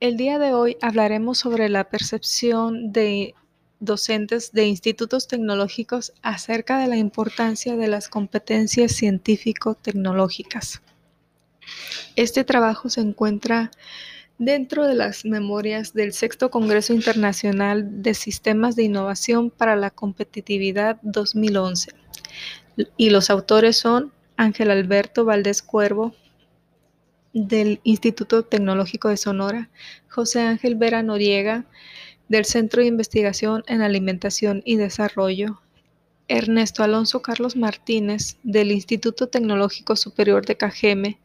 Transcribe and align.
El 0.00 0.16
día 0.16 0.38
de 0.38 0.54
hoy 0.54 0.76
hablaremos 0.80 1.38
sobre 1.38 1.68
la 1.68 1.88
percepción 1.88 2.92
de 2.92 3.34
docentes 3.80 4.52
de 4.52 4.64
institutos 4.64 5.26
tecnológicos 5.26 6.12
acerca 6.22 6.78
de 6.78 6.86
la 6.86 6.96
importancia 6.96 7.74
de 7.74 7.88
las 7.88 8.08
competencias 8.08 8.92
científico-tecnológicas. 8.92 10.82
Este 12.14 12.44
trabajo 12.44 12.88
se 12.88 13.00
encuentra 13.00 13.72
dentro 14.38 14.86
de 14.86 14.94
las 14.94 15.24
memorias 15.24 15.92
del 15.94 16.12
Sexto 16.12 16.52
Congreso 16.52 16.92
Internacional 16.92 18.00
de 18.00 18.14
Sistemas 18.14 18.76
de 18.76 18.84
Innovación 18.84 19.50
para 19.50 19.74
la 19.74 19.90
Competitividad 19.90 21.00
2011 21.02 21.90
y 22.96 23.10
los 23.10 23.30
autores 23.30 23.76
son 23.76 24.12
Ángel 24.36 24.70
Alberto 24.70 25.24
Valdés 25.24 25.60
Cuervo 25.60 26.14
del 27.32 27.80
Instituto 27.84 28.44
Tecnológico 28.44 29.08
de 29.08 29.16
Sonora, 29.16 29.70
José 30.08 30.40
Ángel 30.40 30.74
Vera 30.76 31.02
Noriega 31.02 31.66
del 32.28 32.44
Centro 32.44 32.82
de 32.82 32.88
Investigación 32.88 33.64
en 33.66 33.82
Alimentación 33.82 34.62
y 34.64 34.76
Desarrollo, 34.76 35.60
Ernesto 36.28 36.82
Alonso 36.82 37.22
Carlos 37.22 37.56
Martínez 37.56 38.36
del 38.42 38.70
Instituto 38.70 39.28
Tecnológico 39.28 39.96
Superior 39.96 40.44
de 40.44 40.56
Cajeme 40.56 41.18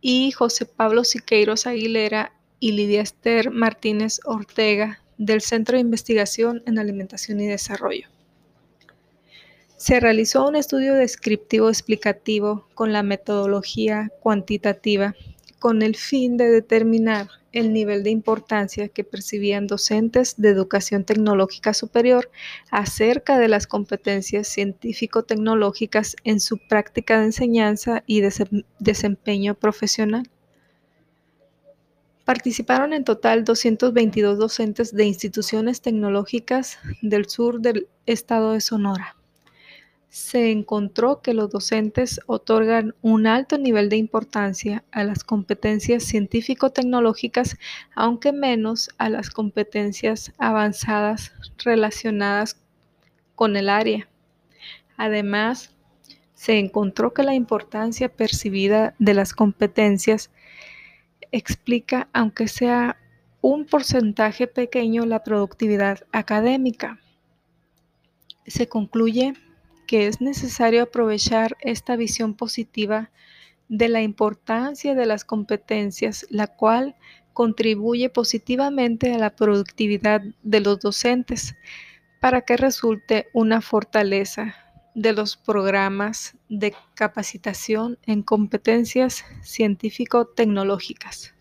y 0.00 0.32
José 0.32 0.66
Pablo 0.66 1.04
Siqueiros 1.04 1.66
Aguilera 1.66 2.32
y 2.58 2.72
Lidia 2.72 3.02
Esther 3.02 3.50
Martínez 3.50 4.20
Ortega 4.24 5.00
del 5.18 5.40
Centro 5.40 5.76
de 5.76 5.82
Investigación 5.82 6.62
en 6.66 6.78
Alimentación 6.78 7.40
y 7.40 7.46
Desarrollo. 7.46 8.08
Se 9.80 9.98
realizó 9.98 10.46
un 10.46 10.56
estudio 10.56 10.92
descriptivo 10.92 11.70
explicativo 11.70 12.66
con 12.74 12.92
la 12.92 13.02
metodología 13.02 14.12
cuantitativa 14.20 15.14
con 15.58 15.80
el 15.80 15.96
fin 15.96 16.36
de 16.36 16.50
determinar 16.50 17.28
el 17.52 17.72
nivel 17.72 18.02
de 18.02 18.10
importancia 18.10 18.88
que 18.88 19.04
percibían 19.04 19.66
docentes 19.66 20.34
de 20.36 20.50
educación 20.50 21.04
tecnológica 21.04 21.72
superior 21.72 22.30
acerca 22.70 23.38
de 23.38 23.48
las 23.48 23.66
competencias 23.66 24.48
científico-tecnológicas 24.48 26.14
en 26.24 26.40
su 26.40 26.58
práctica 26.58 27.18
de 27.18 27.24
enseñanza 27.24 28.04
y 28.06 28.20
desempeño 28.80 29.54
profesional. 29.54 30.28
Participaron 32.26 32.92
en 32.92 33.04
total 33.04 33.44
222 33.44 34.36
docentes 34.36 34.94
de 34.94 35.06
instituciones 35.06 35.80
tecnológicas 35.80 36.78
del 37.00 37.30
sur 37.30 37.62
del 37.62 37.88
estado 38.04 38.52
de 38.52 38.60
Sonora 38.60 39.16
se 40.10 40.50
encontró 40.50 41.22
que 41.22 41.34
los 41.34 41.50
docentes 41.50 42.20
otorgan 42.26 42.96
un 43.00 43.28
alto 43.28 43.58
nivel 43.58 43.88
de 43.88 43.96
importancia 43.96 44.82
a 44.90 45.04
las 45.04 45.22
competencias 45.22 46.02
científico-tecnológicas, 46.02 47.56
aunque 47.94 48.32
menos 48.32 48.90
a 48.98 49.08
las 49.08 49.30
competencias 49.30 50.32
avanzadas 50.36 51.32
relacionadas 51.58 52.60
con 53.36 53.56
el 53.56 53.68
área. 53.68 54.08
Además, 54.96 55.76
se 56.34 56.58
encontró 56.58 57.14
que 57.14 57.22
la 57.22 57.34
importancia 57.34 58.08
percibida 58.08 58.96
de 58.98 59.14
las 59.14 59.32
competencias 59.32 60.32
explica, 61.30 62.08
aunque 62.12 62.48
sea 62.48 62.96
un 63.42 63.64
porcentaje 63.64 64.48
pequeño, 64.48 65.06
la 65.06 65.22
productividad 65.22 66.00
académica. 66.10 66.98
Se 68.46 68.68
concluye 68.68 69.34
que 69.90 70.06
es 70.06 70.20
necesario 70.20 70.84
aprovechar 70.84 71.56
esta 71.62 71.96
visión 71.96 72.34
positiva 72.34 73.10
de 73.68 73.88
la 73.88 74.02
importancia 74.02 74.94
de 74.94 75.04
las 75.04 75.24
competencias, 75.24 76.28
la 76.30 76.46
cual 76.46 76.94
contribuye 77.32 78.08
positivamente 78.08 79.12
a 79.12 79.18
la 79.18 79.30
productividad 79.30 80.22
de 80.44 80.60
los 80.60 80.78
docentes 80.78 81.56
para 82.20 82.42
que 82.42 82.56
resulte 82.56 83.26
una 83.32 83.60
fortaleza 83.60 84.54
de 84.94 85.12
los 85.12 85.36
programas 85.36 86.36
de 86.48 86.72
capacitación 86.94 87.98
en 88.06 88.22
competencias 88.22 89.24
científico-tecnológicas. 89.42 91.34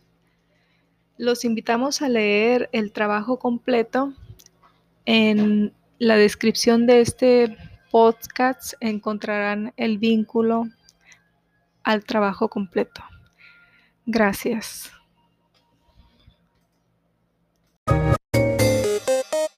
Los 1.18 1.46
invitamos 1.46 2.02
a 2.02 2.10
leer 2.10 2.68
el 2.72 2.94
trabajo 2.94 3.38
completo 3.38 4.12
en 5.06 5.72
la 6.00 6.16
descripción 6.16 6.88
de 6.88 7.02
este 7.02 7.69
podcasts 7.92 8.76
encontrarán 8.80 9.74
el 9.78 9.98
vínculo 9.98 10.68
al 11.84 12.04
trabajo 12.06 12.50
completo. 12.50 13.04
Gracias. 14.06 14.92